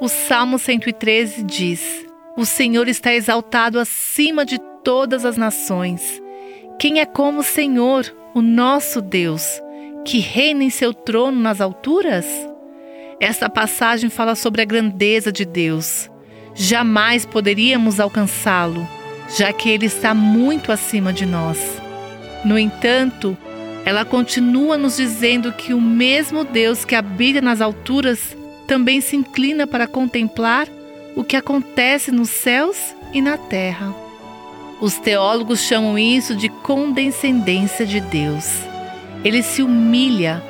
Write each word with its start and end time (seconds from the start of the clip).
O 0.00 0.08
Salmo 0.08 0.58
113 0.58 1.44
diz: 1.44 2.04
O 2.36 2.44
Senhor 2.44 2.88
está 2.88 3.14
exaltado 3.14 3.78
acima 3.78 4.44
de 4.44 4.58
todas 4.82 5.24
as 5.24 5.36
nações. 5.36 6.20
Quem 6.80 6.98
é 6.98 7.06
como 7.06 7.40
o 7.40 7.44
Senhor, 7.44 8.04
o 8.34 8.42
nosso 8.42 9.00
Deus, 9.00 9.62
que 10.04 10.18
reina 10.18 10.64
em 10.64 10.70
seu 10.70 10.92
trono 10.92 11.40
nas 11.40 11.60
alturas? 11.60 12.26
Esta 13.20 13.48
passagem 13.48 14.10
fala 14.10 14.34
sobre 14.34 14.62
a 14.62 14.64
grandeza 14.64 15.30
de 15.30 15.44
Deus. 15.44 16.10
Jamais 16.56 17.24
poderíamos 17.24 18.00
alcançá-lo, 18.00 18.86
já 19.38 19.52
que 19.52 19.70
ele 19.70 19.86
está 19.86 20.12
muito 20.12 20.72
acima 20.72 21.12
de 21.12 21.24
nós. 21.24 21.80
No 22.44 22.58
entanto, 22.58 23.38
ela 23.84 24.04
continua 24.04 24.76
nos 24.76 24.96
dizendo 24.96 25.52
que 25.52 25.72
o 25.72 25.80
mesmo 25.80 26.42
Deus 26.42 26.84
que 26.84 26.96
habita 26.96 27.40
nas 27.40 27.60
alturas 27.60 28.36
também 28.66 29.00
se 29.00 29.16
inclina 29.16 29.66
para 29.66 29.86
contemplar 29.86 30.68
o 31.14 31.22
que 31.22 31.36
acontece 31.36 32.10
nos 32.10 32.30
céus 32.30 32.94
e 33.12 33.20
na 33.20 33.36
terra. 33.36 33.94
Os 34.80 34.98
teólogos 34.98 35.60
chamam 35.60 35.98
isso 35.98 36.34
de 36.34 36.48
condescendência 36.48 37.86
de 37.86 38.00
Deus. 38.00 38.60
Ele 39.24 39.42
se 39.42 39.62
humilha, 39.62 40.42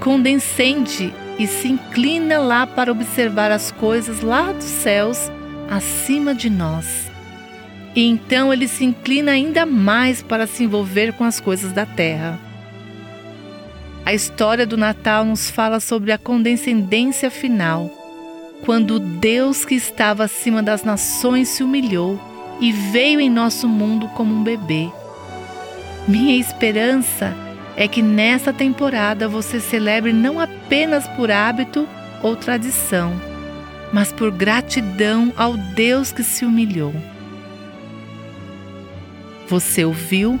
condescende 0.00 1.14
e 1.38 1.46
se 1.46 1.68
inclina 1.68 2.38
lá 2.38 2.66
para 2.66 2.90
observar 2.92 3.50
as 3.50 3.70
coisas 3.70 4.20
lá 4.20 4.52
dos 4.52 4.64
céus 4.64 5.30
acima 5.70 6.34
de 6.34 6.50
nós. 6.50 7.08
E 7.94 8.04
então 8.04 8.52
ele 8.52 8.68
se 8.68 8.84
inclina 8.84 9.32
ainda 9.32 9.64
mais 9.64 10.22
para 10.22 10.46
se 10.46 10.64
envolver 10.64 11.12
com 11.12 11.24
as 11.24 11.40
coisas 11.40 11.72
da 11.72 11.86
terra. 11.86 12.38
A 14.08 14.14
história 14.14 14.66
do 14.66 14.78
Natal 14.78 15.22
nos 15.22 15.50
fala 15.50 15.80
sobre 15.80 16.12
a 16.12 16.16
condescendência 16.16 17.30
final, 17.30 17.90
quando 18.64 18.98
Deus 18.98 19.66
que 19.66 19.74
estava 19.74 20.24
acima 20.24 20.62
das 20.62 20.82
nações 20.82 21.48
se 21.48 21.62
humilhou 21.62 22.18
e 22.58 22.72
veio 22.72 23.20
em 23.20 23.28
nosso 23.28 23.68
mundo 23.68 24.08
como 24.16 24.34
um 24.34 24.42
bebê. 24.42 24.90
Minha 26.08 26.38
esperança 26.38 27.36
é 27.76 27.86
que 27.86 28.00
nessa 28.00 28.50
temporada 28.50 29.28
você 29.28 29.60
celebre 29.60 30.10
não 30.10 30.40
apenas 30.40 31.06
por 31.08 31.30
hábito 31.30 31.86
ou 32.22 32.34
tradição, 32.34 33.12
mas 33.92 34.10
por 34.10 34.30
gratidão 34.30 35.34
ao 35.36 35.54
Deus 35.54 36.12
que 36.12 36.24
se 36.24 36.46
humilhou. 36.46 36.94
Você 39.48 39.84
ouviu? 39.84 40.40